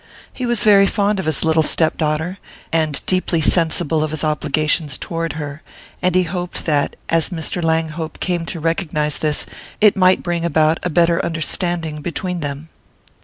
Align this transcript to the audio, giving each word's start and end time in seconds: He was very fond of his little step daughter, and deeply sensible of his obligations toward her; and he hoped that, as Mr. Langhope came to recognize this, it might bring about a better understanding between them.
He 0.33 0.47
was 0.47 0.63
very 0.63 0.87
fond 0.87 1.19
of 1.19 1.27
his 1.27 1.45
little 1.45 1.61
step 1.61 1.95
daughter, 1.95 2.39
and 2.73 3.05
deeply 3.05 3.39
sensible 3.39 4.03
of 4.03 4.09
his 4.09 4.23
obligations 4.23 4.97
toward 4.97 5.33
her; 5.33 5.61
and 6.01 6.15
he 6.15 6.23
hoped 6.23 6.65
that, 6.65 6.95
as 7.07 7.29
Mr. 7.29 7.63
Langhope 7.63 8.19
came 8.19 8.43
to 8.47 8.59
recognize 8.59 9.19
this, 9.19 9.45
it 9.79 9.95
might 9.95 10.23
bring 10.23 10.43
about 10.43 10.79
a 10.81 10.89
better 10.89 11.23
understanding 11.23 12.01
between 12.01 12.39
them. 12.39 12.69